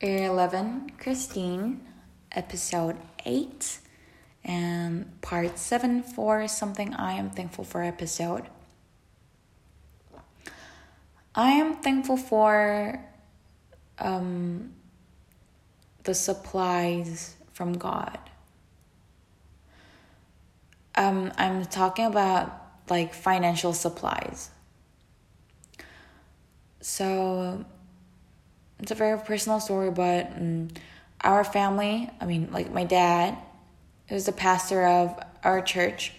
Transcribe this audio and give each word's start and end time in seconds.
11 0.00 0.92
Christine, 0.98 1.80
episode 2.30 2.96
8, 3.24 3.78
and 4.44 5.20
part 5.22 5.58
7 5.58 6.04
for 6.04 6.46
something 6.46 6.94
I 6.94 7.14
am 7.14 7.30
thankful 7.30 7.64
for 7.64 7.82
episode. 7.82 8.44
I 11.34 11.50
am 11.50 11.76
thankful 11.76 12.16
for 12.16 13.04
um, 13.98 14.72
the 16.04 16.14
supplies 16.14 17.34
from 17.52 17.72
God. 17.72 18.18
Um, 20.94 21.32
I'm 21.36 21.64
talking 21.64 22.06
about 22.06 22.52
like 22.88 23.14
financial 23.14 23.72
supplies. 23.72 24.50
So 26.80 27.64
it's 28.80 28.90
a 28.90 28.94
very 28.94 29.18
personal 29.18 29.60
story, 29.60 29.90
but 29.90 30.32
um, 30.36 30.68
our 31.22 31.44
family, 31.44 32.10
I 32.20 32.26
mean, 32.26 32.48
like 32.52 32.72
my 32.72 32.84
dad, 32.84 33.36
is 34.08 34.26
the 34.26 34.32
pastor 34.32 34.86
of 34.86 35.18
our 35.44 35.60
church. 35.60 36.12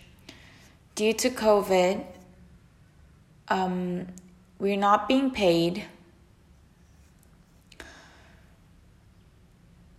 Due 0.96 1.14
to 1.14 1.30
COVID, 1.30 2.06
um, 3.48 4.08
we're 4.60 4.78
not 4.78 5.08
being 5.08 5.32
paid. 5.32 5.86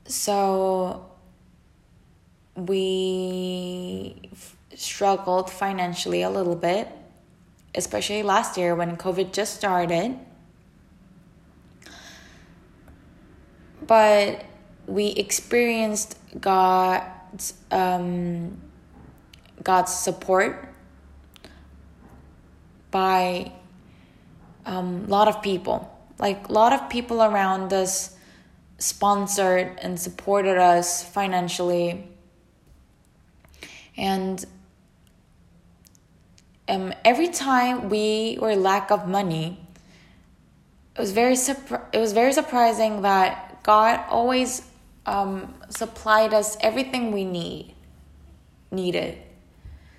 So 0.04 1.10
we 2.54 4.20
f- 4.32 4.56
struggled 4.74 5.50
financially 5.50 6.22
a 6.22 6.30
little 6.30 6.56
bit, 6.56 6.88
especially 7.74 8.22
last 8.22 8.56
year 8.56 8.74
when 8.74 8.96
COVID 8.96 9.32
just 9.32 9.56
started. 9.56 10.18
But 13.86 14.44
we 14.86 15.08
experienced 15.08 16.18
God's 16.40 17.54
um, 17.70 18.60
God's 19.62 19.92
support 19.92 20.68
by 22.90 23.52
a 24.66 24.70
um, 24.72 25.06
lot 25.06 25.28
of 25.28 25.42
people. 25.42 25.96
Like 26.18 26.48
a 26.48 26.52
lot 26.52 26.72
of 26.72 26.90
people 26.90 27.22
around 27.22 27.72
us 27.72 28.16
sponsored 28.78 29.78
and 29.80 29.98
supported 29.98 30.58
us 30.58 31.04
financially, 31.04 32.08
and 33.96 34.44
um, 36.68 36.92
every 37.04 37.28
time 37.28 37.88
we 37.88 38.38
were 38.40 38.54
lack 38.54 38.90
of 38.90 39.08
money, 39.08 39.58
it 40.96 41.00
was 41.00 41.12
very 41.12 41.34
surpri- 41.34 41.84
it 41.92 41.98
was 41.98 42.12
very 42.12 42.32
surprising 42.32 43.02
that 43.02 43.49
God 43.62 44.04
always 44.08 44.62
um, 45.06 45.54
supplied 45.68 46.34
us 46.34 46.56
everything 46.60 47.12
we 47.12 47.24
need 47.24 47.74
needed. 48.70 49.18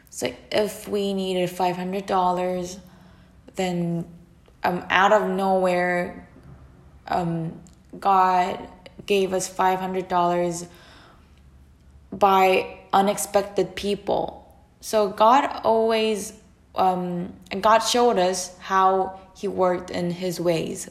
So 0.10 0.34
if 0.52 0.88
we 0.88 1.14
needed 1.14 1.50
five 1.50 1.76
hundred 1.76 2.06
dollars, 2.06 2.80
then 3.56 4.06
um, 4.64 4.86
out 4.90 5.12
of 5.12 5.30
nowhere, 5.30 6.28
um, 7.08 7.60
God 8.00 8.68
gave 9.06 9.34
us 9.34 9.48
five 9.48 9.80
hundred 9.80 10.08
dollars 10.08 10.66
by 12.12 12.80
unexpected 12.94 13.76
people. 13.76 14.38
So 14.82 15.10
God 15.10 15.62
always, 15.64 16.34
um, 16.76 17.34
God 17.62 17.80
showed 17.80 18.18
us 18.18 18.58
how 18.60 19.20
He 19.36 19.48
worked 19.48 19.92
in 19.92 20.12
His 20.12 20.40
ways. 20.40 20.90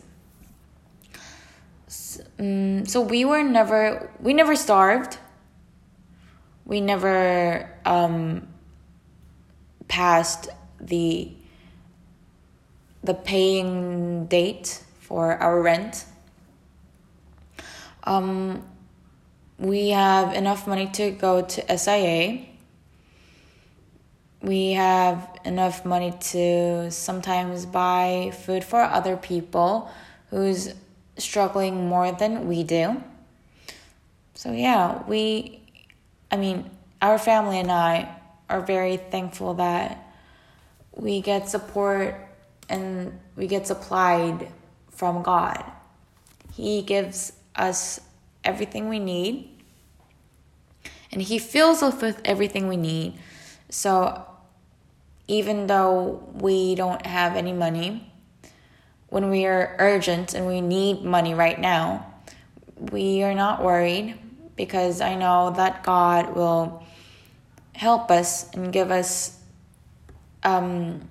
Um, 2.41 2.87
so 2.87 3.03
we 3.03 3.25
were 3.25 3.43
never 3.43 4.11
we 4.19 4.33
never 4.33 4.57
starved. 4.57 5.19
We 6.65 6.81
never 6.81 7.71
um, 7.85 8.49
passed 9.89 10.49
the 10.81 11.33
the 13.05 13.15
paying 13.15 14.27
date 14.27 14.83
for 15.01 15.35
our 15.35 15.61
rent. 15.61 16.07
Um, 18.05 18.65
we 19.59 19.91
have 19.91 20.35
enough 20.35 20.67
money 20.67 20.87
to 20.93 21.11
go 21.11 21.43
to 21.43 21.79
SIA. 21.79 22.47
We 24.43 24.73
have 24.73 25.39
enough 25.45 25.85
money 25.85 26.15
to 26.33 26.91
sometimes 26.91 27.67
buy 27.67 28.33
food 28.47 28.65
for 28.65 28.81
other 28.81 29.19
people 29.19 29.91
who's 30.31 30.73
struggling 31.21 31.89
more 31.89 32.13
than 32.13 32.49
we 32.49 32.65
do. 32.65 33.03
So, 34.35 34.53
yeah, 34.53 35.03
we, 35.07 35.61
I 36.31 36.37
mean, 36.37 36.71
our 37.03 37.19
family 37.19 37.59
and 37.59 37.71
I 37.71 38.17
are 38.49 38.61
very 38.61 38.97
thankful 38.97 39.55
that 39.55 40.13
we 40.93 41.21
get 41.21 41.49
support 41.49 42.17
and 42.69 43.19
we 43.37 43.47
get 43.47 43.67
supplied 43.67 44.49
from 44.91 45.23
God. 45.23 45.63
He 46.53 46.83
gives 46.83 47.33
us 47.55 48.01
everything 48.45 48.89
we 48.89 48.99
need 48.99 49.51
and 51.13 51.21
He 51.23 51.39
fills 51.39 51.83
us 51.83 52.01
with 52.01 52.21
everything 52.25 52.69
we 52.69 52.77
need. 52.77 53.19
So, 53.69 54.25
even 55.27 55.67
though 55.67 56.23
we 56.35 56.75
don't 56.75 57.05
have 57.07 57.37
any 57.37 57.53
money, 57.53 58.10
when 59.11 59.29
we 59.29 59.45
are 59.45 59.77
urgent 59.79 60.35
and 60.35 60.47
we 60.47 60.61
need 60.61 61.03
money 61.03 61.35
right 61.35 61.61
now, 61.61 62.07
we 62.91 63.23
are 63.23 63.35
not 63.35 63.63
worried 63.63 64.17
because 64.57 65.01
I 65.01 65.17
know 65.17 65.53
that 65.57 65.83
God 65.83 66.35
will 66.35 66.85
help 67.75 68.11
us 68.11 68.51
and 68.55 68.73
give 68.73 68.91
us 68.91 69.39
um, 70.43 71.09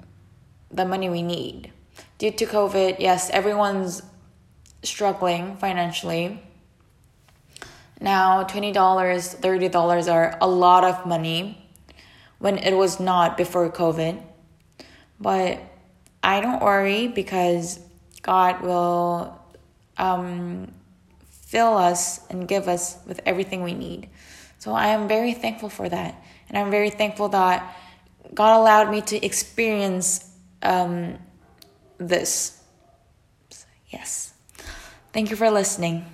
the 0.71 0.85
money 0.85 1.09
we 1.09 1.21
need. 1.21 1.71
Due 2.17 2.31
to 2.31 2.45
COVID, 2.45 2.99
yes, 2.99 3.29
everyone's 3.31 4.01
struggling 4.81 5.57
financially. 5.57 6.41
Now, 7.99 8.45
$20, 8.45 8.73
$30 8.73 10.13
are 10.13 10.37
a 10.39 10.47
lot 10.47 10.85
of 10.85 11.05
money 11.05 11.69
when 12.37 12.57
it 12.57 12.75
was 12.75 12.99
not 12.99 13.35
before 13.35 13.69
COVID. 13.69 14.23
But 15.19 15.59
I 16.23 16.39
don't 16.39 16.61
worry 16.61 17.07
because 17.07 17.79
God 18.21 18.61
will 18.61 19.39
um, 19.97 20.71
fill 21.49 21.77
us 21.77 22.25
and 22.29 22.47
give 22.47 22.67
us 22.67 22.97
with 23.07 23.21
everything 23.25 23.63
we 23.63 23.73
need. 23.73 24.09
So 24.59 24.73
I 24.73 24.87
am 24.87 25.07
very 25.07 25.33
thankful 25.33 25.69
for 25.69 25.87
that. 25.87 26.23
And 26.49 26.57
I'm 26.57 26.71
very 26.71 26.89
thankful 26.89 27.29
that 27.29 27.75
God 28.33 28.59
allowed 28.59 28.91
me 28.91 29.01
to 29.01 29.25
experience 29.25 30.29
um, 30.61 31.17
this. 31.97 32.61
Yes. 33.89 34.33
Thank 35.13 35.31
you 35.31 35.35
for 35.35 35.49
listening. 35.49 36.05